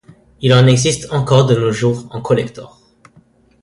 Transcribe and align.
Il 0.41 0.51
en 0.51 0.65
existe 0.65 1.13
encore 1.13 1.45
de 1.45 1.55
nos 1.55 1.71
jours 1.71 2.07
en 2.09 2.21
collector. 2.21 2.81